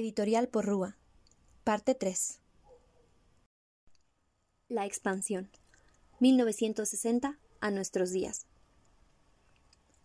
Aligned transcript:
Editorial 0.00 0.46
Porrúa, 0.46 0.96
parte 1.64 1.96
3. 1.96 2.38
La 4.68 4.86
expansión, 4.86 5.50
1960 6.20 7.40
a 7.58 7.70
nuestros 7.72 8.12
días. 8.12 8.46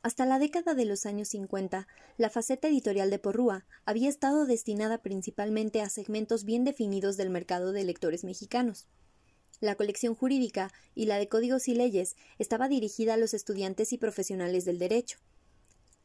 Hasta 0.01 0.25
la 0.25 0.39
década 0.39 0.73
de 0.73 0.85
los 0.85 1.05
años 1.05 1.27
50, 1.27 1.87
la 2.17 2.29
faceta 2.31 2.69
editorial 2.69 3.11
de 3.11 3.19
Porrúa 3.19 3.67
había 3.85 4.09
estado 4.09 4.47
destinada 4.47 4.97
principalmente 4.97 5.79
a 5.81 5.89
segmentos 5.89 6.43
bien 6.43 6.63
definidos 6.63 7.15
del 7.15 7.29
mercado 7.29 7.71
de 7.71 7.83
lectores 7.83 8.23
mexicanos. 8.23 8.87
La 9.59 9.75
colección 9.75 10.15
jurídica 10.15 10.71
y 10.95 11.05
la 11.05 11.19
de 11.19 11.29
códigos 11.29 11.67
y 11.67 11.75
leyes 11.75 12.15
estaba 12.39 12.67
dirigida 12.67 13.13
a 13.13 13.17
los 13.17 13.35
estudiantes 13.35 13.93
y 13.93 13.99
profesionales 13.99 14.65
del 14.65 14.79
derecho. 14.79 15.19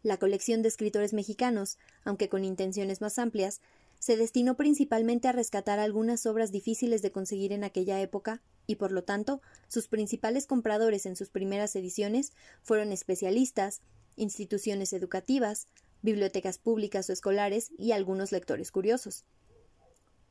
La 0.04 0.16
colección 0.16 0.62
de 0.62 0.68
escritores 0.68 1.12
mexicanos, 1.12 1.76
aunque 2.04 2.28
con 2.28 2.44
intenciones 2.44 3.00
más 3.00 3.18
amplias, 3.18 3.60
se 3.98 4.16
destinó 4.16 4.56
principalmente 4.56 5.28
a 5.28 5.32
rescatar 5.32 5.78
algunas 5.78 6.26
obras 6.26 6.52
difíciles 6.52 7.02
de 7.02 7.12
conseguir 7.12 7.52
en 7.52 7.64
aquella 7.64 8.00
época 8.00 8.42
y 8.66 8.76
por 8.76 8.92
lo 8.92 9.02
tanto 9.02 9.40
sus 9.66 9.88
principales 9.88 10.46
compradores 10.46 11.06
en 11.06 11.16
sus 11.16 11.30
primeras 11.30 11.74
ediciones 11.74 12.32
fueron 12.62 12.92
especialistas, 12.92 13.80
instituciones 14.16 14.92
educativas, 14.92 15.66
bibliotecas 16.02 16.58
públicas 16.58 17.08
o 17.08 17.12
escolares 17.12 17.72
y 17.78 17.92
algunos 17.92 18.30
lectores 18.30 18.70
curiosos. 18.70 19.24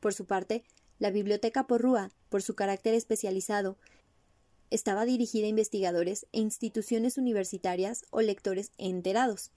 Por 0.00 0.14
su 0.14 0.26
parte, 0.26 0.64
la 0.98 1.10
Biblioteca 1.10 1.66
Porrúa, 1.66 2.10
por 2.28 2.42
su 2.42 2.54
carácter 2.54 2.94
especializado, 2.94 3.76
estaba 4.70 5.04
dirigida 5.04 5.46
a 5.46 5.50
investigadores 5.50 6.26
e 6.32 6.40
instituciones 6.40 7.18
universitarias 7.18 8.04
o 8.10 8.20
lectores 8.20 8.72
enterados. 8.78 9.50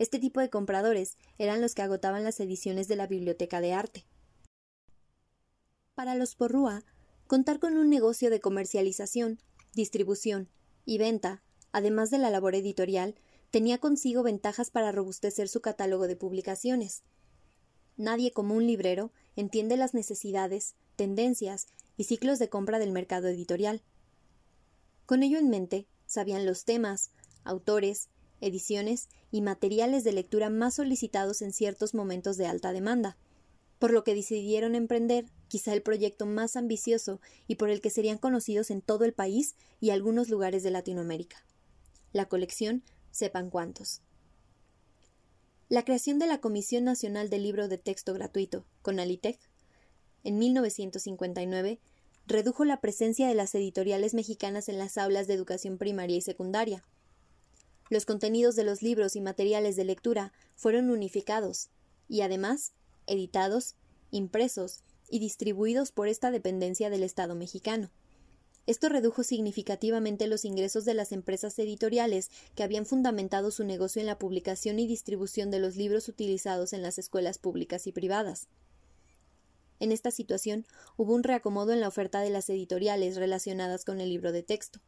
Este 0.00 0.18
tipo 0.18 0.40
de 0.40 0.48
compradores 0.48 1.18
eran 1.36 1.60
los 1.60 1.74
que 1.74 1.82
agotaban 1.82 2.24
las 2.24 2.40
ediciones 2.40 2.88
de 2.88 2.96
la 2.96 3.06
Biblioteca 3.06 3.60
de 3.60 3.74
Arte. 3.74 4.06
Para 5.94 6.14
los 6.14 6.34
Porrúa, 6.34 6.82
Contar 7.26 7.60
con 7.60 7.76
un 7.76 7.90
negocio 7.90 8.30
de 8.30 8.40
comercialización, 8.40 9.40
distribución 9.74 10.48
y 10.86 10.96
venta, 10.96 11.42
además 11.70 12.10
de 12.10 12.16
la 12.16 12.30
labor 12.30 12.54
editorial, 12.54 13.14
tenía 13.50 13.76
consigo 13.76 14.22
ventajas 14.22 14.70
para 14.70 14.90
robustecer 14.90 15.48
su 15.48 15.60
catálogo 15.60 16.08
de 16.08 16.16
publicaciones. 16.16 17.02
Nadie 17.98 18.32
como 18.32 18.54
un 18.54 18.66
librero 18.66 19.12
entiende 19.36 19.76
las 19.76 19.92
necesidades, 19.92 20.76
tendencias 20.96 21.66
y 21.98 22.04
ciclos 22.04 22.38
de 22.38 22.48
compra 22.48 22.78
del 22.78 22.90
mercado 22.90 23.28
editorial. 23.28 23.82
Con 25.04 25.22
ello 25.22 25.38
en 25.38 25.50
mente, 25.50 25.86
sabían 26.06 26.46
los 26.46 26.64
temas, 26.64 27.10
autores, 27.44 28.08
ediciones 28.40 29.08
y 29.30 29.42
materiales 29.42 30.04
de 30.04 30.12
lectura 30.12 30.50
más 30.50 30.74
solicitados 30.74 31.42
en 31.42 31.52
ciertos 31.52 31.94
momentos 31.94 32.36
de 32.36 32.46
alta 32.46 32.72
demanda 32.72 33.16
por 33.80 33.92
lo 33.92 34.04
que 34.04 34.14
decidieron 34.14 34.74
emprender 34.74 35.24
quizá 35.48 35.72
el 35.72 35.80
proyecto 35.80 36.26
más 36.26 36.54
ambicioso 36.54 37.18
y 37.48 37.54
por 37.54 37.70
el 37.70 37.80
que 37.80 37.88
serían 37.88 38.18
conocidos 38.18 38.70
en 38.70 38.82
todo 38.82 39.06
el 39.06 39.14
país 39.14 39.56
y 39.80 39.88
algunos 39.88 40.28
lugares 40.28 40.62
de 40.62 40.70
Latinoamérica. 40.70 41.44
La 42.12 42.26
colección 42.26 42.84
Sepan 43.10 43.50
cuántos. 43.50 44.02
La 45.68 45.84
creación 45.84 46.20
de 46.20 46.28
la 46.28 46.40
Comisión 46.40 46.84
Nacional 46.84 47.28
del 47.28 47.42
Libro 47.42 47.66
de 47.66 47.76
Texto 47.76 48.14
Gratuito, 48.14 48.64
CONALITEC, 48.82 49.38
en 50.22 50.38
1959, 50.38 51.80
redujo 52.26 52.64
la 52.64 52.80
presencia 52.80 53.26
de 53.26 53.34
las 53.34 53.54
editoriales 53.54 54.14
mexicanas 54.14 54.68
en 54.68 54.78
las 54.78 54.96
aulas 54.96 55.26
de 55.26 55.34
educación 55.34 55.76
primaria 55.76 56.16
y 56.16 56.20
secundaria. 56.20 56.84
Los 57.90 58.06
contenidos 58.06 58.54
de 58.54 58.62
los 58.62 58.82
libros 58.82 59.16
y 59.16 59.20
materiales 59.20 59.74
de 59.74 59.84
lectura 59.84 60.32
fueron 60.54 60.90
unificados, 60.90 61.70
y 62.08 62.20
además 62.20 62.72
editados, 63.08 63.74
impresos 64.12 64.84
y 65.10 65.18
distribuidos 65.18 65.90
por 65.90 66.06
esta 66.06 66.30
dependencia 66.30 66.88
del 66.88 67.02
Estado 67.02 67.34
mexicano. 67.34 67.90
Esto 68.68 68.88
redujo 68.88 69.24
significativamente 69.24 70.28
los 70.28 70.44
ingresos 70.44 70.84
de 70.84 70.94
las 70.94 71.10
empresas 71.10 71.58
editoriales 71.58 72.30
que 72.54 72.62
habían 72.62 72.86
fundamentado 72.86 73.50
su 73.50 73.64
negocio 73.64 73.98
en 73.98 74.06
la 74.06 74.18
publicación 74.18 74.78
y 74.78 74.86
distribución 74.86 75.50
de 75.50 75.58
los 75.58 75.74
libros 75.74 76.08
utilizados 76.08 76.72
en 76.72 76.82
las 76.82 76.96
escuelas 76.96 77.38
públicas 77.38 77.88
y 77.88 77.92
privadas. 77.92 78.46
En 79.80 79.90
esta 79.90 80.12
situación 80.12 80.64
hubo 80.96 81.12
un 81.12 81.24
reacomodo 81.24 81.72
en 81.72 81.80
la 81.80 81.88
oferta 81.88 82.20
de 82.20 82.30
las 82.30 82.48
editoriales 82.50 83.16
relacionadas 83.16 83.84
con 83.84 84.00
el 84.00 84.10
libro 84.10 84.30
de 84.30 84.44
texto. 84.44 84.78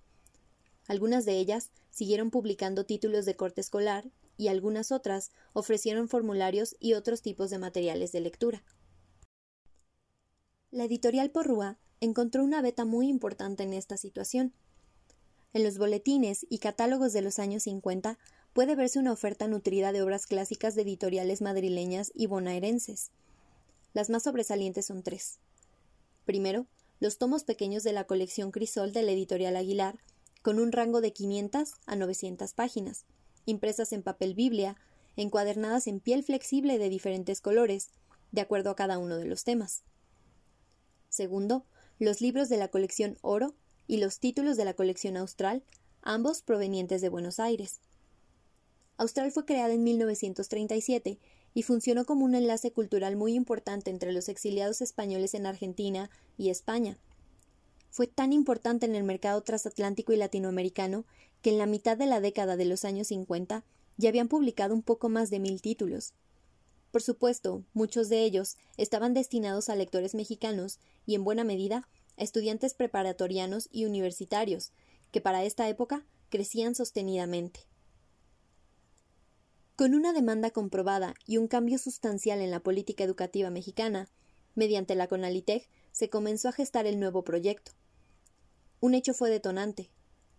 Algunas 0.87 1.25
de 1.25 1.38
ellas 1.38 1.70
siguieron 1.91 2.31
publicando 2.31 2.84
títulos 2.84 3.25
de 3.25 3.37
corte 3.37 3.60
escolar 3.60 4.10
y 4.37 4.48
algunas 4.48 4.93
otras 4.93 5.31
ofrecieron 5.53 6.09
formularios 6.09 6.76
y 6.81 6.94
otros 6.94 7.22
tipos 7.22 7.50
de 7.50 7.59
materiales 7.59 8.12
de 8.12 8.20
lectura. 8.20 8.65
La 10.71 10.84
editorial 10.84 11.31
Porrúa 11.31 11.78
encontró 12.00 12.42
una 12.42 12.62
beta 12.62 12.84
muy 12.84 13.09
importante 13.09 13.62
en 13.62 13.75
esta 13.75 13.97
situación. 13.97 14.53
En 15.53 15.65
los 15.65 15.78
boletines 15.78 16.47
y 16.48 16.59
catálogos 16.59 17.12
de 17.12 17.22
los 17.22 17.38
años 17.38 17.65
50 17.65 18.19
puede 18.53 18.75
verse 18.75 18.98
una 18.98 19.12
oferta 19.12 19.47
nutrida 19.48 19.92
de 19.92 20.03
obras 20.03 20.26
clásicas 20.26 20.75
de 20.75 20.82
editoriales 20.82 21.42
madrileñas 21.42 22.10
y 22.15 22.27
bonaerenses. 22.27 23.10
Las 23.92 24.10
más 24.10 24.22
sobresalientes 24.22 24.86
son 24.86 25.03
tres. 25.03 25.39
Primero, 26.24 26.66
los 27.01 27.18
tomos 27.18 27.45
pequeños 27.45 27.83
de 27.83 27.92
la 27.92 28.04
colección 28.04 28.51
Crisol 28.51 28.92
de 28.92 29.03
la 29.03 29.12
editorial 29.12 29.56
Aguilar, 29.56 29.98
con 30.42 30.59
un 30.59 30.72
rango 30.72 31.00
de 31.00 31.12
500 31.12 31.74
a 31.86 31.97
900 31.97 32.53
páginas, 32.53 33.04
impresas 33.47 33.92
en 33.92 34.03
papel 34.03 34.34
Biblia, 34.34 34.77
encuadernadas 35.16 35.86
en 35.86 36.00
piel 36.00 36.24
flexible 36.24 36.78
de 36.78 36.89
diferentes 36.89 37.41
colores, 37.41 37.91
de 38.33 38.41
acuerdo 38.41 38.71
a 38.71 38.77
cada 38.77 38.98
uno 38.98 39.16
de 39.16 39.24
los 39.24 39.44
temas. 39.44 39.83
Segundo, 41.09 41.65
los 41.98 42.21
libros 42.21 42.48
de 42.48 42.56
la 42.56 42.68
colección 42.68 43.18
Oro 43.21 43.54
y 43.86 43.98
los 43.98 44.18
títulos 44.18 44.56
de 44.56 44.65
la 44.65 44.74
colección 44.74 45.16
Austral, 45.16 45.62
ambos 46.03 46.42
provenientes 46.42 47.00
de 47.00 47.09
Buenos 47.09 47.39
Aires. 47.39 47.80
Austral 48.97 49.30
fue 49.33 49.44
creada 49.44 49.74
en 49.74 49.83
1937 49.84 51.18
y 51.54 51.62
funcionó 51.62 52.04
como 52.04 52.24
un 52.24 52.34
enlace 52.34 52.72
cultural 52.72 53.16
muy 53.16 53.34
importante 53.34 53.91
entre 53.91 54.12
los 54.12 54.28
exiliados 54.28 54.80
españoles 54.80 55.34
en 55.34 55.47
Argentina 55.47 56.10
y 56.39 56.50
España, 56.50 56.98
fue 57.92 58.06
tan 58.06 58.33
importante 58.33 58.86
en 58.86 58.94
el 58.94 59.04
mercado 59.04 59.42
transatlántico 59.42 60.15
y 60.15 60.16
latinoamericano 60.16 61.04
que 61.42 61.50
en 61.50 61.59
la 61.59 61.66
mitad 61.66 61.98
de 61.98 62.06
la 62.06 62.21
década 62.21 62.56
de 62.56 62.65
los 62.65 62.86
años 62.86 63.09
50 63.09 63.65
ya 63.98 64.09
habían 64.09 64.28
publicado 64.28 64.74
un 64.74 64.83
poco 64.83 65.10
más 65.10 65.28
de 65.28 65.39
mil 65.39 65.60
títulos. 65.60 66.15
Por 66.91 67.03
supuesto, 67.03 67.65
muchos 67.74 68.09
de 68.09 68.24
ellos 68.24 68.56
estaban 68.78 69.12
destinados 69.12 69.68
a 69.68 69.77
lectores 69.77 70.15
mexicanos 70.15 70.78
y, 71.04 71.16
en 71.16 71.24
buena 71.24 71.44
medida, 71.44 71.86
a 72.16 72.22
estudiantes 72.22 72.72
preparatorianos 72.72 73.68
y 73.71 73.84
universitarios, 73.84 74.72
que 75.10 75.21
para 75.21 75.44
esta 75.44 75.68
época 75.68 76.06
crecían 76.30 76.74
sostenidamente. 76.74 77.60
Con 79.77 79.94
una 79.94 80.15
demanda 80.15 80.50
comprobada 80.50 81.12
y 81.27 81.36
un 81.36 81.47
cambio 81.47 81.77
sustancial 81.77 82.41
en 82.41 82.50
la 82.50 82.60
política 82.60 83.04
educativa 83.04 83.50
mexicana, 83.50 84.09
mediante 84.54 84.94
la 84.94 85.09
CONALITEG 85.09 85.68
se 85.92 86.09
comenzó 86.09 86.48
a 86.48 86.53
gestar 86.53 86.86
el 86.86 86.98
nuevo 86.98 87.22
proyecto. 87.22 87.72
Un 88.82 88.94
hecho 88.94 89.14
fue 89.14 89.30
detonante. 89.30 89.90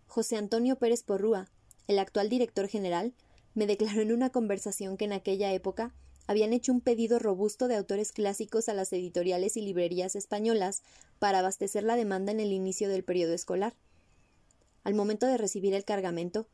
José 0.06 0.36
Antonio 0.36 0.76
Pérez 0.76 1.02
Porrúa, 1.02 1.48
el 1.88 1.98
actual 1.98 2.28
director 2.28 2.68
general, 2.68 3.14
me 3.54 3.66
declaró 3.66 4.02
en 4.02 4.12
una 4.12 4.28
conversación 4.28 4.98
que 4.98 5.06
en 5.06 5.14
aquella 5.14 5.50
época 5.54 5.94
habían 6.26 6.52
hecho 6.52 6.70
un 6.70 6.82
pedido 6.82 7.18
robusto 7.18 7.68
de 7.68 7.76
autores 7.76 8.12
clásicos 8.12 8.68
a 8.68 8.74
las 8.74 8.92
editoriales 8.92 9.56
y 9.56 9.62
librerías 9.62 10.14
españolas 10.14 10.82
para 11.18 11.38
abastecer 11.38 11.84
la 11.84 11.96
demanda 11.96 12.32
en 12.32 12.40
el 12.40 12.52
inicio 12.52 12.90
del 12.90 13.02
periodo 13.02 13.32
escolar. 13.32 13.74
Al 14.82 14.92
momento 14.92 15.26
de 15.26 15.38
recibir 15.38 15.72
el 15.72 15.86
cargamento, 15.86 16.46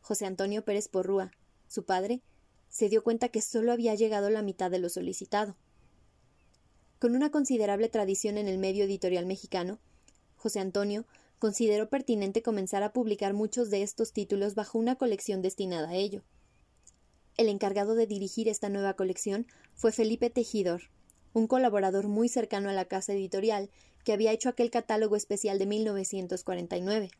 José 0.00 0.26
Antonio 0.26 0.64
Pérez 0.64 0.88
Porrúa, 0.88 1.30
su 1.68 1.84
padre, 1.84 2.22
se 2.70 2.88
dio 2.88 3.04
cuenta 3.04 3.28
que 3.28 3.40
solo 3.40 3.70
había 3.70 3.94
llegado 3.94 4.30
la 4.30 4.42
mitad 4.42 4.68
de 4.68 4.80
lo 4.80 4.88
solicitado. 4.88 5.54
Con 6.98 7.14
una 7.14 7.30
considerable 7.30 7.88
tradición 7.88 8.36
en 8.36 8.48
el 8.48 8.58
medio 8.58 8.82
editorial 8.82 9.26
mexicano, 9.26 9.78
José 10.34 10.58
Antonio 10.58 11.06
consideró 11.38 11.88
pertinente 11.88 12.42
comenzar 12.42 12.82
a 12.82 12.92
publicar 12.92 13.34
muchos 13.34 13.70
de 13.70 13.82
estos 13.82 14.12
títulos 14.12 14.54
bajo 14.54 14.78
una 14.78 14.96
colección 14.96 15.42
destinada 15.42 15.90
a 15.90 15.94
ello. 15.94 16.22
El 17.36 17.48
encargado 17.48 17.94
de 17.94 18.06
dirigir 18.06 18.48
esta 18.48 18.68
nueva 18.68 18.94
colección 18.94 19.46
fue 19.74 19.92
Felipe 19.92 20.30
Tejidor, 20.30 20.90
un 21.34 21.46
colaborador 21.46 22.08
muy 22.08 22.28
cercano 22.28 22.70
a 22.70 22.72
la 22.72 22.86
casa 22.86 23.12
editorial 23.12 23.68
que 24.04 24.12
había 24.12 24.32
hecho 24.32 24.48
aquel 24.48 24.70
catálogo 24.70 25.16
especial 25.16 25.58
de 25.58 25.66
1949. 25.66 27.10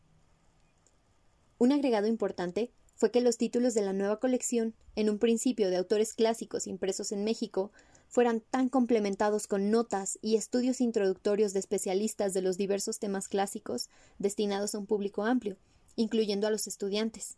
Un 1.59 1.73
agregado 1.73 2.07
importante 2.07 2.71
fue 2.95 3.11
que 3.11 3.21
los 3.21 3.37
títulos 3.37 3.75
de 3.75 3.83
la 3.83 3.93
nueva 3.93 4.19
colección, 4.21 4.75
en 4.95 5.11
un 5.11 5.19
principio 5.19 5.69
de 5.69 5.77
autores 5.77 6.15
clásicos 6.15 6.67
impresos 6.67 7.13
en 7.13 7.25
México, 7.25 7.73
fueran 8.09 8.41
tan 8.41 8.69
complementados 8.69 9.47
con 9.47 9.71
notas 9.71 10.19
y 10.23 10.37
estudios 10.37 10.81
introductorios 10.81 11.53
de 11.53 11.61
especialistas 11.61 12.35
de 12.35 12.43
los 12.43 12.57
diversos 12.57 12.99
temas 12.99 13.29
clásicos 13.29 13.89
destinados 14.19 14.75
a 14.75 14.79
un 14.79 14.87
público 14.87 15.25
amplio, 15.25 15.57
incluyendo 15.97 16.47
a 16.47 16.51
los 16.51 16.67
estudiantes. 16.67 17.37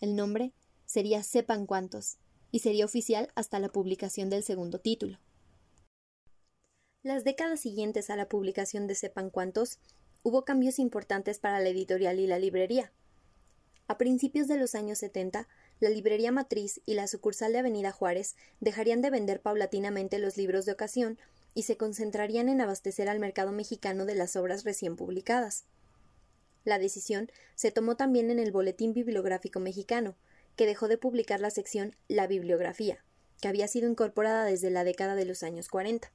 El 0.00 0.16
nombre 0.16 0.52
sería 0.86 1.22
Sepan 1.22 1.66
cuántos, 1.66 2.18
y 2.50 2.60
sería 2.60 2.84
oficial 2.84 3.30
hasta 3.34 3.58
la 3.58 3.68
publicación 3.68 4.30
del 4.30 4.42
segundo 4.42 4.80
título. 4.80 5.18
Las 7.02 7.24
décadas 7.24 7.60
siguientes 7.60 8.10
a 8.10 8.16
la 8.16 8.28
publicación 8.28 8.86
de 8.86 8.94
Sepan 8.94 9.30
cuántos, 9.30 9.78
hubo 10.22 10.44
cambios 10.44 10.78
importantes 10.78 11.38
para 11.38 11.60
la 11.60 11.68
editorial 11.68 12.18
y 12.18 12.26
la 12.26 12.38
librería. 12.38 12.92
A 13.86 13.96
principios 13.96 14.48
de 14.48 14.58
los 14.58 14.74
años 14.74 14.98
70, 14.98 15.48
la 15.80 15.90
librería 15.90 16.32
matriz 16.32 16.80
y 16.86 16.94
la 16.94 17.06
sucursal 17.06 17.52
de 17.52 17.58
Avenida 17.58 17.92
Juárez 17.92 18.36
dejarían 18.60 19.00
de 19.00 19.10
vender 19.10 19.40
paulatinamente 19.40 20.18
los 20.18 20.36
libros 20.36 20.66
de 20.66 20.72
ocasión 20.72 21.18
y 21.54 21.62
se 21.62 21.76
concentrarían 21.76 22.48
en 22.48 22.60
abastecer 22.60 23.08
al 23.08 23.20
mercado 23.20 23.52
mexicano 23.52 24.04
de 24.04 24.14
las 24.14 24.36
obras 24.36 24.64
recién 24.64 24.96
publicadas. 24.96 25.64
La 26.64 26.78
decisión 26.78 27.30
se 27.54 27.70
tomó 27.70 27.96
también 27.96 28.30
en 28.30 28.38
el 28.38 28.52
Boletín 28.52 28.92
Bibliográfico 28.92 29.60
Mexicano, 29.60 30.16
que 30.56 30.66
dejó 30.66 30.88
de 30.88 30.98
publicar 30.98 31.40
la 31.40 31.50
sección 31.50 31.96
La 32.08 32.26
Bibliografía, 32.26 33.04
que 33.40 33.48
había 33.48 33.68
sido 33.68 33.88
incorporada 33.88 34.44
desde 34.44 34.70
la 34.70 34.84
década 34.84 35.14
de 35.14 35.24
los 35.24 35.42
años 35.42 35.68
40. 35.68 36.12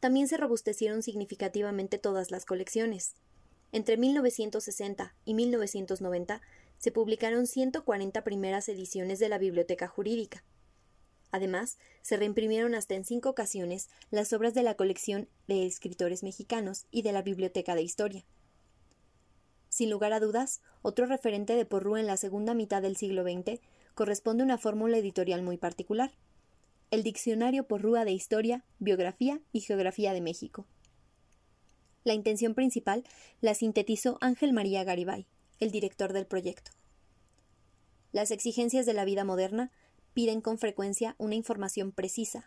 También 0.00 0.26
se 0.26 0.36
robustecieron 0.36 1.02
significativamente 1.02 1.96
todas 1.98 2.32
las 2.32 2.44
colecciones. 2.44 3.14
Entre 3.70 3.96
1960 3.96 5.14
y 5.24 5.34
1990 5.34 6.42
se 6.82 6.90
publicaron 6.90 7.46
140 7.46 8.24
primeras 8.24 8.68
ediciones 8.68 9.20
de 9.20 9.28
la 9.28 9.38
Biblioteca 9.38 9.86
Jurídica. 9.86 10.42
Además, 11.30 11.78
se 12.02 12.16
reimprimieron 12.16 12.74
hasta 12.74 12.96
en 12.96 13.04
cinco 13.04 13.28
ocasiones 13.28 13.88
las 14.10 14.32
obras 14.32 14.52
de 14.52 14.64
la 14.64 14.74
colección 14.74 15.28
de 15.46 15.64
escritores 15.64 16.24
mexicanos 16.24 16.86
y 16.90 17.02
de 17.02 17.12
la 17.12 17.22
Biblioteca 17.22 17.76
de 17.76 17.82
Historia. 17.82 18.24
Sin 19.68 19.90
lugar 19.90 20.12
a 20.12 20.18
dudas, 20.18 20.60
otro 20.82 21.06
referente 21.06 21.54
de 21.54 21.64
Porrúa 21.64 22.00
en 22.00 22.08
la 22.08 22.16
segunda 22.16 22.52
mitad 22.52 22.82
del 22.82 22.96
siglo 22.96 23.22
XX 23.22 23.60
corresponde 23.94 24.42
a 24.42 24.46
una 24.46 24.58
fórmula 24.58 24.98
editorial 24.98 25.42
muy 25.42 25.58
particular, 25.58 26.10
el 26.90 27.04
Diccionario 27.04 27.68
Porrúa 27.68 28.04
de 28.04 28.10
Historia, 28.10 28.64
Biografía 28.80 29.40
y 29.52 29.60
Geografía 29.60 30.12
de 30.12 30.20
México. 30.20 30.66
La 32.02 32.14
intención 32.14 32.56
principal 32.56 33.04
la 33.40 33.54
sintetizó 33.54 34.18
Ángel 34.20 34.52
María 34.52 34.82
Garibay, 34.82 35.28
el 35.60 35.70
director 35.70 36.12
del 36.12 36.26
proyecto. 36.26 36.70
Las 38.12 38.30
exigencias 38.30 38.84
de 38.86 38.92
la 38.92 39.04
vida 39.04 39.24
moderna 39.24 39.72
piden 40.12 40.40
con 40.40 40.58
frecuencia 40.58 41.14
una 41.18 41.34
información 41.34 41.92
precisa, 41.92 42.46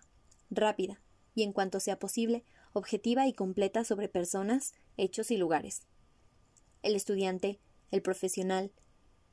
rápida 0.50 1.02
y, 1.34 1.44
en 1.44 1.54
cuanto 1.54 1.80
sea 1.80 1.98
posible, 1.98 2.44
objetiva 2.74 3.28
y 3.28 3.34
completa 3.34 3.84
sobre 3.84 4.10
personas, 4.10 4.74
hechos 4.98 5.32
y 5.32 5.38
lugares. 5.38 5.84
El 6.84 6.96
estudiante, 6.96 7.60
el 7.92 8.02
profesional, 8.02 8.72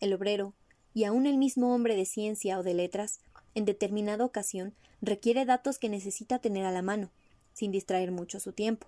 el 0.01 0.15
obrero 0.15 0.55
y 0.95 1.05
aun 1.05 1.27
el 1.27 1.39
mismo 1.39 1.75
hombre 1.75 1.97
de 1.97 2.07
ciencia 2.07 2.59
o 2.59 2.63
de 2.63 2.75
letras, 2.75 3.21
en 3.55 3.65
determinada 3.65 4.25
ocasión, 4.25 4.75
requiere 5.01 5.45
datos 5.45 5.79
que 5.79 5.89
necesita 5.89 6.39
tener 6.39 6.65
a 6.65 6.73
la 6.73 6.83
mano, 6.83 7.11
sin 7.53 7.71
distraer 7.71 8.11
mucho 8.11 8.41
su 8.41 8.53
tiempo. 8.53 8.87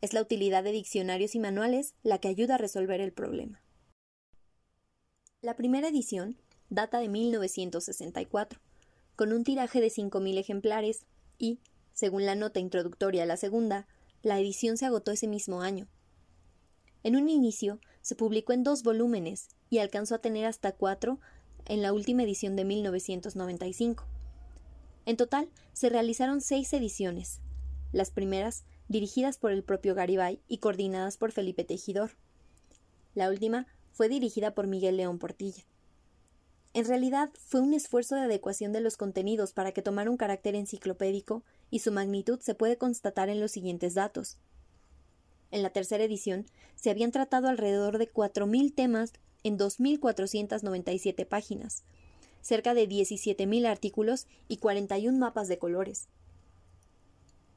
Es 0.00 0.12
la 0.12 0.22
utilidad 0.22 0.64
de 0.64 0.72
diccionarios 0.72 1.34
y 1.34 1.38
manuales 1.38 1.94
la 2.02 2.18
que 2.18 2.28
ayuda 2.28 2.54
a 2.54 2.58
resolver 2.58 3.00
el 3.00 3.12
problema. 3.12 3.60
La 5.40 5.54
primera 5.54 5.86
edición 5.86 6.36
data 6.68 6.98
de 6.98 7.08
1964, 7.08 8.58
con 9.14 9.32
un 9.32 9.44
tiraje 9.44 9.80
de 9.80 9.86
5.000 9.86 10.36
ejemplares 10.36 11.06
y, 11.38 11.60
según 11.92 12.26
la 12.26 12.34
nota 12.34 12.58
introductoria 12.58 13.22
a 13.22 13.26
la 13.26 13.36
segunda, 13.36 13.86
la 14.24 14.40
edición 14.40 14.76
se 14.76 14.86
agotó 14.86 15.12
ese 15.12 15.28
mismo 15.28 15.62
año. 15.62 15.86
En 17.04 17.14
un 17.14 17.28
inicio 17.28 17.78
se 18.00 18.16
publicó 18.16 18.52
en 18.52 18.64
dos 18.64 18.82
volúmenes 18.82 19.46
y 19.70 19.78
alcanzó 19.78 20.16
a 20.16 20.20
tener 20.20 20.44
hasta 20.44 20.72
cuatro 20.72 21.20
en 21.66 21.82
la 21.82 21.92
última 21.92 22.24
edición 22.24 22.56
de 22.56 22.64
1995. 22.64 24.04
En 25.06 25.16
total 25.16 25.50
se 25.72 25.88
realizaron 25.88 26.40
seis 26.40 26.72
ediciones. 26.72 27.38
Las 27.92 28.10
primeras 28.10 28.64
dirigidas 28.88 29.38
por 29.38 29.52
el 29.52 29.62
propio 29.62 29.94
Garibay 29.94 30.40
y 30.48 30.58
coordinadas 30.58 31.16
por 31.16 31.30
Felipe 31.30 31.62
Tejidor. 31.62 32.16
La 33.14 33.30
última 33.30 33.68
fue 33.98 34.08
dirigida 34.08 34.54
por 34.54 34.68
Miguel 34.68 34.96
León 34.96 35.18
Portilla. 35.18 35.64
En 36.72 36.84
realidad 36.84 37.30
fue 37.36 37.60
un 37.60 37.74
esfuerzo 37.74 38.14
de 38.14 38.20
adecuación 38.20 38.72
de 38.72 38.80
los 38.80 38.96
contenidos 38.96 39.52
para 39.52 39.72
que 39.72 39.82
tomara 39.82 40.08
un 40.08 40.16
carácter 40.16 40.54
enciclopédico 40.54 41.42
y 41.68 41.80
su 41.80 41.90
magnitud 41.90 42.38
se 42.38 42.54
puede 42.54 42.76
constatar 42.76 43.28
en 43.28 43.40
los 43.40 43.50
siguientes 43.50 43.94
datos. 43.94 44.38
En 45.50 45.64
la 45.64 45.70
tercera 45.70 46.04
edición 46.04 46.46
se 46.76 46.90
habían 46.90 47.10
tratado 47.10 47.48
alrededor 47.48 47.98
de 47.98 48.08
4.000 48.08 48.72
temas 48.72 49.14
en 49.42 49.58
2.497 49.58 51.26
páginas, 51.26 51.82
cerca 52.40 52.74
de 52.74 52.88
17.000 52.88 53.66
artículos 53.66 54.28
y 54.46 54.58
41 54.58 55.18
mapas 55.18 55.48
de 55.48 55.58
colores. 55.58 56.06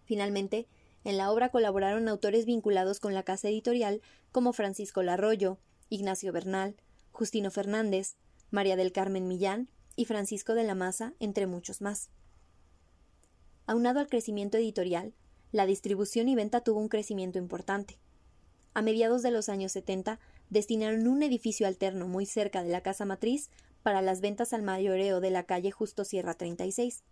Finalmente, 0.06 0.66
en 1.04 1.18
la 1.18 1.32
obra 1.32 1.50
colaboraron 1.50 2.08
autores 2.08 2.48
vinculados 2.48 3.00
con 3.00 3.14
la 3.14 3.22
casa 3.22 3.48
editorial 3.48 4.02
como 4.32 4.54
Francisco 4.54 5.04
Larroyo, 5.04 5.60
Ignacio 5.92 6.34
Bernal, 6.34 6.76
Justino 7.12 7.52
Fernández, 7.52 8.16
María 8.50 8.76
del 8.76 8.92
Carmen 8.92 9.28
Millán 9.28 9.70
y 9.96 10.06
Francisco 10.06 10.56
de 10.56 10.64
la 10.64 10.74
Maza, 10.74 11.14
entre 11.20 11.46
muchos 11.46 11.82
más. 11.82 12.10
Aunado 13.68 14.00
al 14.00 14.08
crecimiento 14.08 14.58
editorial, 14.58 15.14
la 15.52 15.68
distribución 15.68 16.28
y 16.30 16.36
venta 16.36 16.62
tuvo 16.62 16.80
un 16.80 16.90
crecimiento 16.90 17.38
importante. 17.38 18.00
A 18.74 18.82
mediados 18.82 19.22
de 19.22 19.30
los 19.30 19.50
años 19.50 19.74
70 19.74 20.20
destinaron 20.50 21.08
un 21.08 21.22
edificio 21.22 21.68
alterno 21.68 22.08
muy 22.08 22.26
cerca 22.26 22.64
de 22.64 22.72
la 22.72 22.82
casa 22.82 23.06
matriz 23.06 23.52
para 23.84 24.02
las 24.02 24.22
ventas 24.22 24.54
al 24.54 24.64
mayoreo 24.64 25.20
de 25.20 25.30
la 25.30 25.44
calle 25.44 25.70
Justo 25.70 26.06
Sierra 26.06 26.34
36 26.34 27.04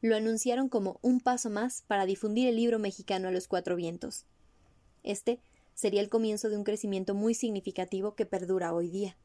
lo 0.00 0.16
anunciaron 0.16 0.68
como 0.68 0.98
un 1.02 1.20
paso 1.20 1.50
más 1.50 1.82
para 1.86 2.06
difundir 2.06 2.48
el 2.48 2.56
libro 2.56 2.78
mexicano 2.78 3.28
a 3.28 3.32
los 3.32 3.48
cuatro 3.48 3.76
vientos. 3.76 4.26
Este 5.02 5.40
sería 5.78 6.00
el 6.00 6.08
comienzo 6.08 6.50
de 6.50 6.56
un 6.56 6.64
crecimiento 6.64 7.14
muy 7.14 7.34
significativo 7.34 8.16
que 8.16 8.26
perdura 8.26 8.74
hoy 8.74 8.88
día. 8.88 9.16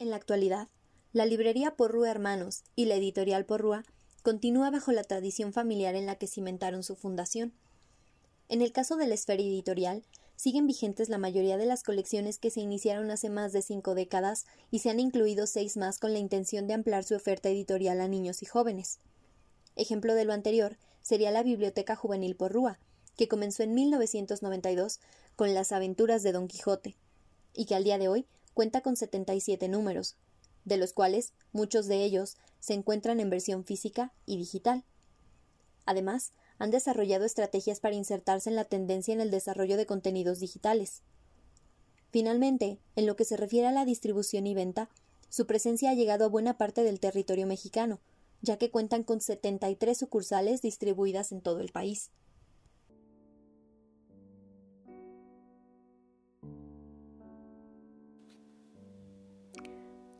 En 0.00 0.10
la 0.10 0.16
actualidad, 0.16 0.66
la 1.12 1.24
librería 1.24 1.76
Porrúa 1.76 2.10
Hermanos 2.10 2.64
y 2.74 2.86
la 2.86 2.96
editorial 2.96 3.46
Porrúa 3.46 3.84
continúa 4.24 4.70
bajo 4.70 4.90
la 4.90 5.04
tradición 5.04 5.52
familiar 5.52 5.94
en 5.94 6.04
la 6.04 6.16
que 6.16 6.26
cimentaron 6.26 6.82
su 6.82 6.96
fundación. 6.96 7.54
En 8.48 8.60
el 8.60 8.72
caso 8.72 8.96
de 8.96 9.06
la 9.06 9.14
esfera 9.14 9.40
editorial, 9.40 10.02
siguen 10.34 10.66
vigentes 10.66 11.08
la 11.08 11.18
mayoría 11.18 11.58
de 11.58 11.66
las 11.66 11.84
colecciones 11.84 12.40
que 12.40 12.50
se 12.50 12.60
iniciaron 12.60 13.12
hace 13.12 13.30
más 13.30 13.52
de 13.52 13.62
cinco 13.62 13.94
décadas 13.94 14.46
y 14.72 14.80
se 14.80 14.90
han 14.90 14.98
incluido 14.98 15.46
seis 15.46 15.76
más 15.76 16.00
con 16.00 16.12
la 16.12 16.18
intención 16.18 16.66
de 16.66 16.74
ampliar 16.74 17.04
su 17.04 17.14
oferta 17.14 17.48
editorial 17.48 18.00
a 18.00 18.08
niños 18.08 18.42
y 18.42 18.46
jóvenes. 18.46 18.98
Ejemplo 19.76 20.16
de 20.16 20.24
lo 20.24 20.32
anterior 20.32 20.76
sería 21.02 21.30
la 21.30 21.44
Biblioteca 21.44 21.94
Juvenil 21.94 22.34
Porrúa, 22.34 22.80
que 23.16 23.28
comenzó 23.28 23.62
en 23.62 23.74
1992 23.74 25.00
con 25.34 25.54
Las 25.54 25.72
aventuras 25.72 26.22
de 26.22 26.32
Don 26.32 26.48
Quijote, 26.48 26.96
y 27.54 27.64
que 27.64 27.74
al 27.74 27.84
día 27.84 27.98
de 27.98 28.08
hoy 28.08 28.26
cuenta 28.54 28.80
con 28.80 28.96
77 28.96 29.68
números, 29.68 30.16
de 30.64 30.76
los 30.76 30.92
cuales 30.92 31.32
muchos 31.52 31.86
de 31.86 32.04
ellos 32.04 32.36
se 32.60 32.74
encuentran 32.74 33.20
en 33.20 33.30
versión 33.30 33.64
física 33.64 34.12
y 34.26 34.36
digital. 34.36 34.84
Además, 35.84 36.32
han 36.58 36.70
desarrollado 36.70 37.24
estrategias 37.24 37.80
para 37.80 37.94
insertarse 37.94 38.50
en 38.50 38.56
la 38.56 38.64
tendencia 38.64 39.14
en 39.14 39.20
el 39.20 39.30
desarrollo 39.30 39.76
de 39.76 39.86
contenidos 39.86 40.40
digitales. 40.40 41.02
Finalmente, 42.10 42.78
en 42.96 43.06
lo 43.06 43.14
que 43.14 43.24
se 43.24 43.36
refiere 43.36 43.66
a 43.66 43.72
la 43.72 43.84
distribución 43.84 44.46
y 44.46 44.54
venta, 44.54 44.88
su 45.28 45.46
presencia 45.46 45.90
ha 45.90 45.94
llegado 45.94 46.24
a 46.24 46.28
buena 46.28 46.56
parte 46.56 46.82
del 46.82 46.98
territorio 46.98 47.46
mexicano, 47.46 48.00
ya 48.42 48.56
que 48.56 48.70
cuentan 48.70 49.02
con 49.02 49.20
73 49.20 49.96
sucursales 49.96 50.62
distribuidas 50.62 51.32
en 51.32 51.40
todo 51.40 51.60
el 51.60 51.72
país. 51.72 52.10